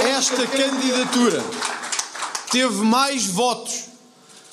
[0.00, 1.44] esta candidatura
[2.50, 3.84] teve mais votos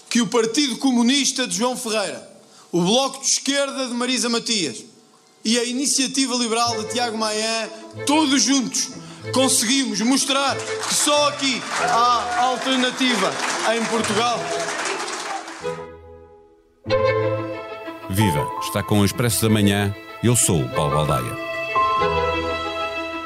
[0.10, 2.29] que o Partido Comunista de João Ferreira,
[2.71, 4.84] o Bloco de Esquerda de Marisa Matias
[5.44, 7.70] e a Iniciativa Liberal de Tiago Maia,
[8.06, 8.90] todos juntos,
[9.34, 13.33] conseguimos mostrar que só aqui há alternativa
[13.75, 14.39] em Portugal.
[18.09, 18.48] Viva!
[18.62, 19.94] Está com o Expresso da Manhã.
[20.23, 21.52] Eu sou o Paulo Baldaia.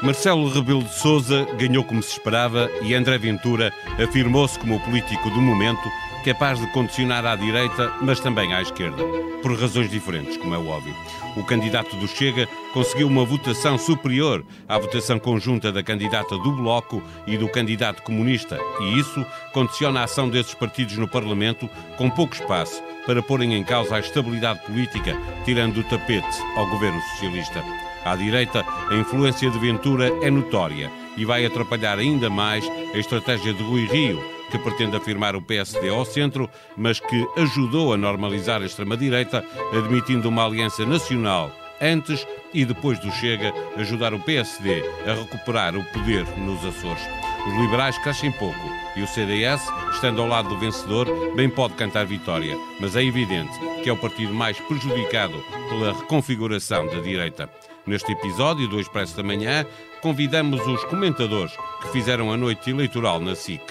[0.00, 5.28] Marcelo Rebelo de Souza ganhou como se esperava e André Ventura afirmou-se como o político
[5.30, 5.90] do momento
[6.24, 9.02] capaz de condicionar à direita, mas também à esquerda,
[9.42, 10.94] por razões diferentes, como é óbvio.
[11.36, 17.02] O candidato do Chega conseguiu uma votação superior à votação conjunta da candidata do Bloco
[17.26, 22.34] e do candidato comunista, e isso condiciona a ação desses partidos no Parlamento com pouco
[22.34, 27.87] espaço para porem em causa a estabilidade política, tirando o tapete ao governo socialista.
[28.08, 33.52] À direita, a influência de Ventura é notória e vai atrapalhar ainda mais a estratégia
[33.52, 34.18] de Rui Rio,
[34.50, 39.44] que pretende afirmar o PSD ao centro, mas que ajudou a normalizar a extrema-direita,
[39.76, 45.84] admitindo uma aliança nacional antes e depois do Chega, ajudar o PSD a recuperar o
[45.92, 47.02] poder nos Açores.
[47.46, 48.58] Os liberais crescem pouco
[48.96, 49.62] e o CDS,
[49.92, 51.06] estando ao lado do vencedor,
[51.36, 56.86] bem pode cantar vitória, mas é evidente que é o partido mais prejudicado pela reconfiguração
[56.86, 57.50] da direita.
[57.88, 59.64] Neste episódio do Expresso da Manhã,
[60.02, 63.62] convidamos os comentadores que fizeram a noite eleitoral na SIC: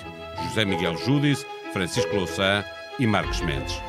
[0.41, 2.65] José Miguel Júdice, Francisco Louçã
[2.97, 3.79] e Marcos Mendes.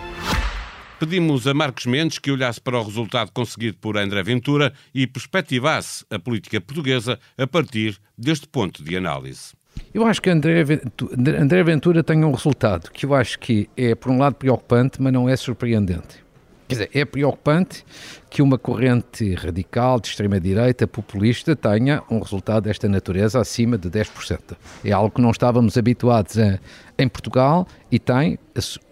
[1.00, 6.04] Pedimos a Marcos Mendes que olhasse para o resultado conseguido por André Ventura e perspectivasse
[6.10, 9.54] a política portuguesa a partir deste ponto de análise.
[9.94, 13.94] Eu acho que André Ventura, André Ventura tem um resultado que eu acho que é,
[13.94, 16.27] por um lado, preocupante, mas não é surpreendente.
[16.69, 17.83] Quer dizer, é preocupante
[18.28, 24.55] que uma corrente radical de extrema-direita populista tenha um resultado desta natureza acima de 10%.
[24.84, 26.58] É algo que não estávamos habituados a,
[26.98, 28.39] em Portugal e tem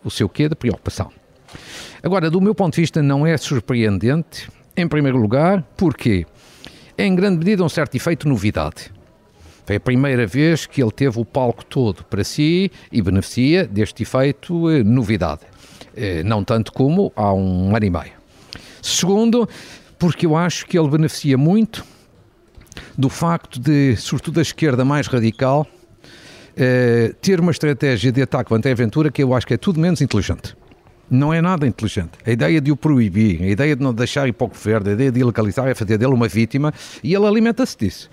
[0.03, 1.13] o seu quê de preocupação.
[2.03, 6.25] Agora, do meu ponto de vista, não é surpreendente, em primeiro lugar, porque
[6.97, 8.91] é em grande medida um certo efeito novidade.
[9.67, 14.05] Foi a primeira vez que ele teve o palco todo para si e beneficia deste
[14.05, 15.41] efeito eh, novidade.
[15.97, 18.13] Eh, não tanto como há um ano e meio.
[18.83, 19.49] Segundo,
[19.99, 21.85] porque eu acho que ele beneficia muito
[22.97, 25.67] do facto de, sobretudo a esquerda mais radical,
[26.57, 29.81] eh, ter uma estratégia de ataque contra a aventura que eu acho que é tudo
[29.81, 30.57] menos inteligente.
[31.09, 32.13] Não é nada inteligente.
[32.27, 34.93] A ideia de o proibir, a ideia de não deixar ir para o governo, a
[34.93, 38.11] ideia de ilegalizar é fazer dele uma vítima e ele alimenta-se disso.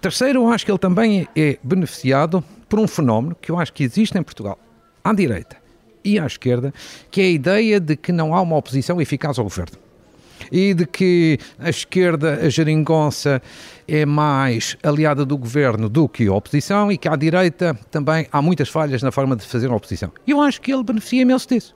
[0.00, 3.82] Terceiro, eu acho que ele também é beneficiado por um fenómeno que eu acho que
[3.82, 4.58] existe em Portugal,
[5.02, 5.56] à direita,
[6.06, 6.72] e à esquerda,
[7.10, 9.76] que é a ideia de que não há uma oposição eficaz ao governo.
[10.52, 13.42] E de que a esquerda, a geringonça,
[13.88, 18.40] é mais aliada do governo do que a oposição e que à direita também há
[18.40, 20.12] muitas falhas na forma de fazer a oposição.
[20.26, 21.74] Eu acho que ele beneficia imenso disso.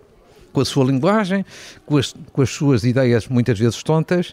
[0.53, 1.45] Com a sua linguagem,
[1.85, 4.33] com as, com as suas ideias muitas vezes tontas.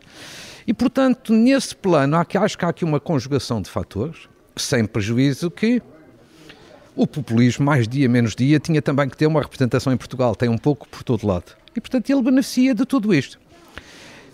[0.67, 5.81] E, portanto, nesse plano, acho que há aqui uma conjugação de fatores, sem prejuízo que
[6.97, 10.49] o populismo, mais dia menos dia, tinha também que ter uma representação em Portugal, tem
[10.49, 11.55] um pouco por todo lado.
[11.75, 13.39] E, portanto, ele beneficia de tudo isto.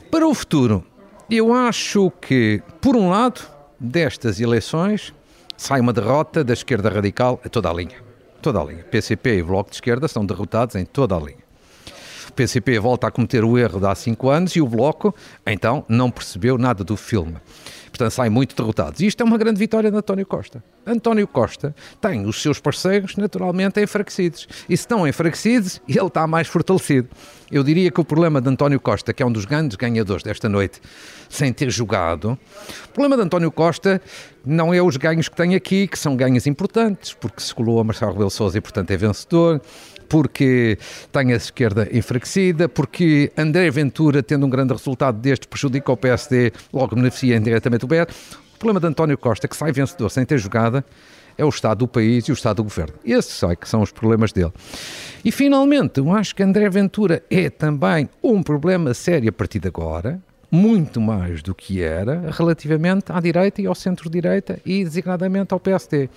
[0.10, 0.84] Para o futuro,
[1.30, 3.42] eu acho que, por um lado,
[3.78, 5.14] destas eleições,
[5.58, 7.98] sai uma derrota da esquerda radical a toda a linha.
[8.42, 8.84] Toda a linha.
[8.84, 11.44] PCP e Bloco de Esquerda são derrotados em toda a linha.
[12.30, 15.14] O PCP volta a cometer o erro de há cinco anos e o Bloco,
[15.46, 17.36] então, não percebeu nada do filme.
[17.90, 19.02] Portanto, saem muito derrotados.
[19.02, 20.64] E isto é uma grande vitória de António Costa.
[20.86, 24.48] António Costa tem os seus parceiros naturalmente enfraquecidos.
[24.68, 27.08] E se estão enfraquecidos, ele está mais fortalecido.
[27.52, 30.50] Eu diria que o problema de António Costa, que é um dos grandes ganhadores desta
[30.50, 30.82] noite,
[31.30, 32.38] sem ter jogado,
[32.86, 34.02] o problema de António Costa
[34.46, 37.84] não é os ganhos que tem aqui, que são ganhos importantes, porque se colou a
[37.84, 39.62] Marcelo Rebelo Sousa e, portanto, é vencedor
[40.10, 40.78] porque
[41.12, 46.52] tem a esquerda enfraquecida, porque André Ventura, tendo um grande resultado deste, prejudica o PSD,
[46.72, 48.38] logo beneficia indiretamente o PS.
[48.64, 50.86] Problema de António Costa, que sai vencedor sem ter jogada,
[51.38, 52.94] é o Estado do país e o Estado do governo.
[53.04, 54.54] Esses é que são os problemas dele.
[55.26, 59.68] E finalmente, eu acho que André Ventura é também um problema sério a partir de
[59.68, 60.18] agora,
[60.50, 66.10] muito mais do que era relativamente à direita e ao centro-direita e designadamente ao PSD.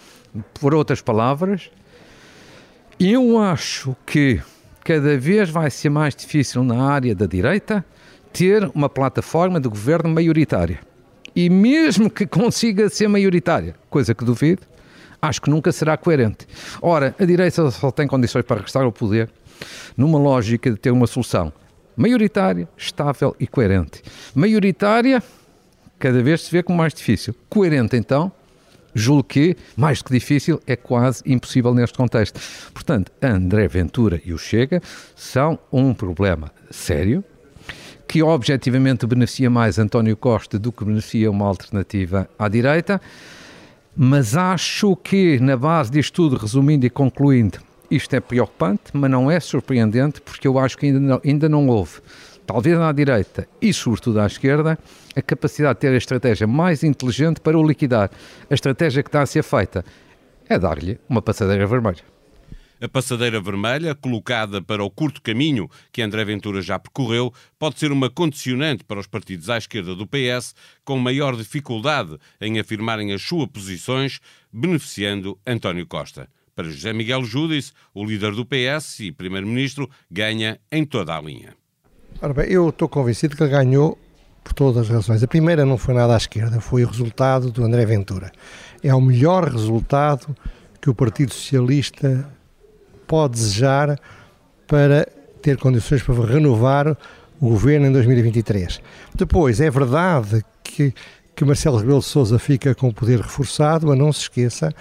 [0.61, 1.69] Por outras palavras,
[3.01, 4.41] eu acho que
[4.85, 7.85] cada vez vai ser mais difícil na área da direita
[8.33, 10.79] ter uma plataforma de governo maioritária.
[11.37, 14.63] E mesmo que consiga ser maioritária, coisa que duvido,
[15.21, 16.47] acho que nunca será coerente.
[16.81, 19.29] Ora, a direita só tem condições para regressar ao poder
[19.95, 21.53] numa lógica de ter uma solução
[21.95, 24.03] maioritária, estável e coerente.
[24.35, 25.23] Maioritária,
[25.99, 27.35] cada vez se vê como mais difícil.
[27.51, 28.33] Coerente, então,
[28.95, 32.41] julgo que, mais do que difícil, é quase impossível neste contexto.
[32.73, 34.81] Portanto, André Ventura e o Chega
[35.15, 37.23] são um problema sério,
[38.07, 43.01] que objetivamente beneficia mais António Costa do que beneficia uma alternativa à direita,
[43.97, 47.59] mas acho que, na base disto tudo, resumindo e concluindo,
[47.91, 51.67] isto é preocupante, mas não é surpreendente, porque eu acho que ainda não, ainda não
[51.69, 52.01] houve,
[52.47, 54.79] talvez à direita e sobretudo à esquerda,
[55.15, 58.11] a capacidade de ter a estratégia mais inteligente para o liquidar.
[58.51, 59.85] A estratégia que está a ser feita
[60.49, 62.16] é dar-lhe uma passadeira vermelha.
[62.79, 67.91] A passadeira vermelha, colocada para o curto caminho que André Ventura já percorreu, pode ser
[67.91, 73.23] uma condicionante para os partidos à esquerda do PS, com maior dificuldade em afirmarem as
[73.23, 74.21] suas posições,
[74.53, 76.29] beneficiando António Costa.
[76.55, 81.55] Para José Miguel Júdice, o líder do PS e primeiro-ministro, ganha em toda a linha.
[82.21, 83.99] Ora bem, eu estou convencido que ele ganhou
[84.45, 85.23] por todas as razões.
[85.23, 88.31] A primeira não foi nada à esquerda, foi o resultado do André Ventura.
[88.83, 90.37] É o melhor resultado
[90.81, 92.36] que o Partido Socialista
[93.07, 93.99] pode desejar
[94.67, 95.07] para
[95.41, 96.97] ter condições para renovar
[97.41, 98.81] o governo em 2023.
[99.15, 100.93] Depois, é verdade que,
[101.35, 104.73] que Marcelo Rebelo de Sousa fica com o poder reforçado, mas não se esqueça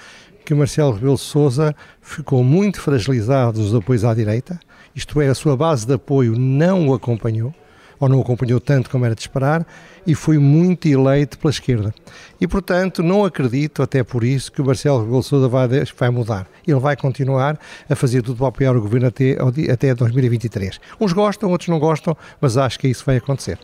[0.46, 4.60] que Marcelo Rebelo de Sousa ficou muito fragilizado dos apoios à direita,
[4.96, 7.54] isto é, a sua base de apoio não o acompanhou,
[8.00, 9.66] ou não acompanhou tanto como era de esperar,
[10.06, 11.94] e foi muito eleito pela esquerda.
[12.40, 16.48] E, portanto, não acredito, até por isso, que o Marcelo Rebelo Sousa vai, vai mudar.
[16.68, 17.60] Ele vai continuar
[17.90, 19.38] a fazer tudo para apoiar o governo até,
[19.72, 20.80] até 2023.
[21.00, 23.58] Uns gostam, outros não gostam, mas acho que isso vai acontecer.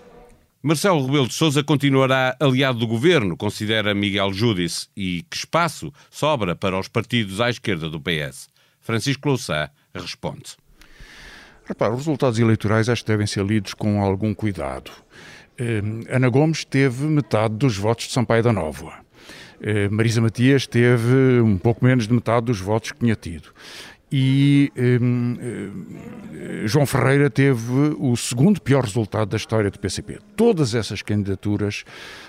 [0.64, 6.56] Marcelo Rebelo de Sousa continuará aliado do governo, considera Miguel Júdice, e que espaço sobra
[6.56, 8.48] para os partidos à esquerda do PS?
[8.80, 10.56] Francisco Louçã responde.
[11.72, 14.92] Repara, os resultados eleitorais acho que devem ser lidos com algum cuidado.
[15.58, 18.92] Eh, Ana Gomes teve metade dos votos de Sampaio da Nova.
[19.62, 23.54] Eh, Marisa Matias teve um pouco menos de metade dos votos que tinha tido
[24.12, 30.20] e um, um, João Ferreira teve o segundo pior resultado da história do PCP.
[30.36, 31.86] Todas essas candidaturas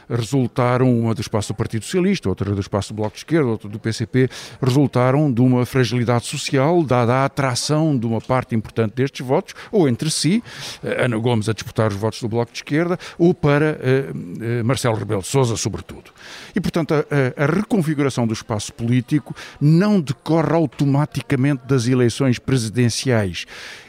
[0.09, 3.69] resultaram, uma do espaço do Partido Socialista, outra do espaço do Bloco de Esquerda, outra
[3.69, 4.29] do PCP,
[4.61, 9.89] resultaram de uma fragilidade social, dada a atração de uma parte importante destes votos, ou
[9.89, 10.43] entre si,
[10.85, 14.65] eh, Ana Gomes a disputar os votos do Bloco de Esquerda, ou para uh, uh,
[14.65, 16.13] Marcelo Rebelo de Sousa, sobretudo.
[16.55, 23.47] E, portanto, a, a reconfiguração do espaço político não decorre automaticamente das eleições presidenciais.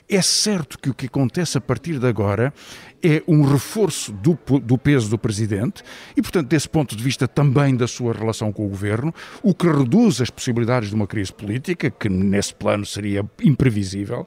[0.07, 2.53] É certo que o que acontece a partir de agora
[3.01, 5.83] é um reforço do, do, peso do Presidente
[6.15, 9.68] e, portanto, desse ponto de vista também da sua relação com o Governo, o que
[9.68, 14.25] reduz as possibilidades de uma crise política, que nesse plano seria imprevisível,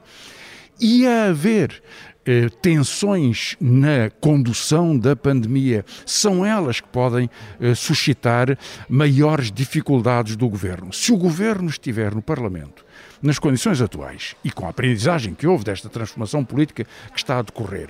[0.78, 1.82] e a haver
[2.26, 8.58] eh, tensões na condução da pandemia são elas que podem eh, suscitar
[8.88, 10.92] maiores dificuldades do governo.
[10.92, 12.85] Se o governo estiver no Parlamento
[13.22, 17.42] nas condições atuais e com a aprendizagem que houve desta transformação política que está a
[17.42, 17.88] decorrer,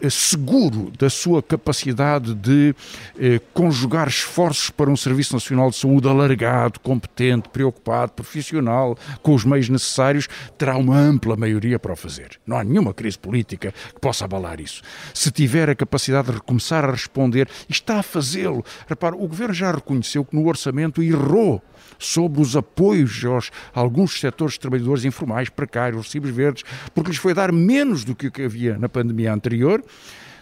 [0.00, 2.74] eh, seguro da sua capacidade de
[3.18, 9.44] eh, conjugar esforços para um Serviço Nacional de Saúde alargado, competente, preocupado, profissional, com os
[9.44, 10.28] meios necessários,
[10.58, 12.38] terá uma ampla maioria para o fazer.
[12.46, 14.82] Não há nenhuma crise política que possa abalar isso.
[15.14, 18.64] Se tiver a capacidade de recomeçar a responder, está a fazê-lo.
[18.86, 21.62] Repare, o Governo já reconheceu que no orçamento errou
[21.98, 26.62] sobre os apoios aos alguns setores de trabalhadores informais, precários, recibos verdes,
[26.94, 29.82] porque lhes foi dar menos do que o que havia na pandemia anterior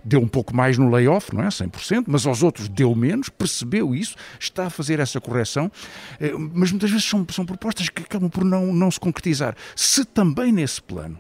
[0.05, 1.49] deu um pouco mais no layoff, não é?
[1.49, 5.73] 100%, mas aos outros deu menos, percebeu isso, está a fazer essa correção,
[6.21, 9.57] eh, mas muitas vezes são, são propostas que acabam por não, não se concretizar.
[9.75, 11.19] Se também nesse plano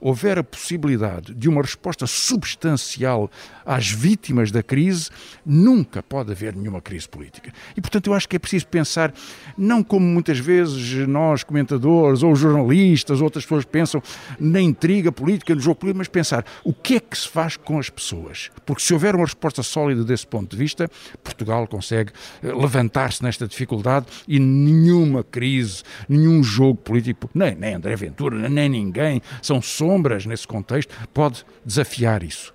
[0.00, 3.30] houver a possibilidade de uma resposta substancial
[3.64, 5.10] às vítimas da crise,
[5.44, 7.52] nunca pode haver nenhuma crise política.
[7.76, 9.12] E, portanto, eu acho que é preciso pensar,
[9.58, 14.02] não como muitas vezes nós, comentadores, ou jornalistas, outras pessoas pensam,
[14.40, 17.78] na intriga política, no jogo político, mas pensar o que é que se faz com
[17.78, 18.50] as pessoas.
[18.64, 20.88] Porque se houver uma resposta sólida desse ponto de vista,
[21.22, 22.12] Portugal consegue
[22.42, 28.68] eh, levantar-se nesta dificuldade e nenhuma crise, nenhum jogo político, nem, nem André Ventura, nem
[28.68, 32.52] ninguém, são sombras nesse contexto, pode desafiar isso.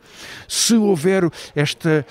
[0.48, 2.06] Se houver esta,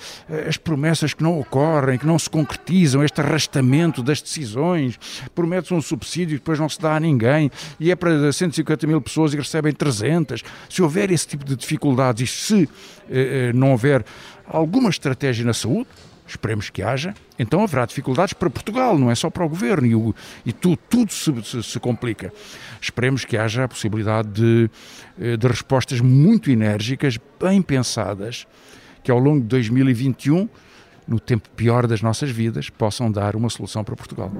[0.47, 4.99] as promessas que não ocorrem, que não se concretizam, este arrastamento das decisões,
[5.33, 7.49] promete-se um subsídio e depois não se dá a ninguém,
[7.79, 10.43] e é para 150 mil pessoas e recebem 300.
[10.69, 12.69] Se houver esse tipo de dificuldades e se
[13.09, 14.03] eh, eh não houver
[14.45, 15.87] alguma estratégia na saúde,
[16.33, 19.95] esperemos que haja, então haverá dificuldades para Portugal, não é só para o governo, e,
[19.95, 22.33] o, e tu, tudo se, se, se, complica.
[22.81, 24.69] Esperemos que haja a possibilidade de,
[25.19, 28.47] eh, de respostas muito enérgicas, bem pensadas,
[29.03, 30.49] que ao longo de 2021
[31.07, 34.31] no tempo pior das nossas vidas, possam dar uma solução para Portugal.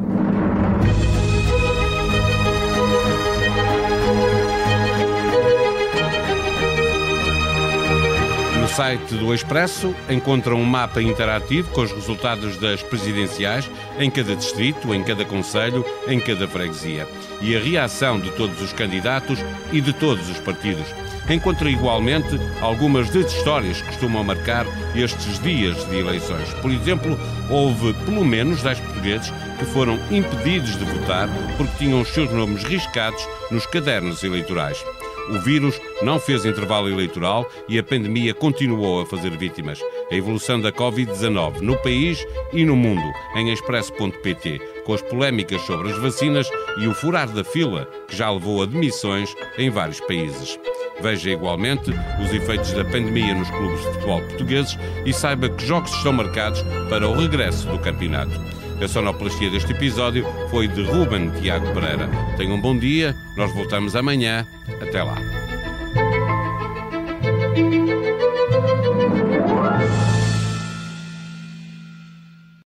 [8.74, 14.96] Site do Expresso encontram um mapa interativo com os resultados das presidenciais em cada distrito,
[14.96, 17.08] em cada conselho, em cada freguesia
[17.40, 19.38] e a reação de todos os candidatos
[19.72, 20.88] e de todos os partidos.
[21.30, 24.66] Encontra igualmente algumas das histórias que costumam marcar
[24.96, 26.52] estes dias de eleições.
[26.56, 27.18] Por exemplo,
[27.52, 32.64] houve pelo menos 10 portugueses que foram impedidos de votar porque tinham os seus nomes
[32.64, 34.84] riscados nos cadernos eleitorais.
[35.30, 39.80] O vírus não fez intervalo eleitoral e a pandemia continuou a fazer vítimas.
[40.12, 43.04] A evolução da Covid-19 no país e no mundo,
[43.36, 48.30] em expresso.pt, com as polémicas sobre as vacinas e o furar da fila, que já
[48.30, 50.60] levou a demissões em vários países.
[51.02, 55.92] Veja igualmente os efeitos da pandemia nos clubes de futebol portugueses e saiba que jogos
[55.92, 58.63] estão marcados para o regresso do campeonato.
[58.84, 62.10] A sonoplastia deste episódio foi de Ruben Tiago Pereira.
[62.36, 64.46] Tenham um bom dia, nós voltamos amanhã.
[64.82, 65.16] Até lá.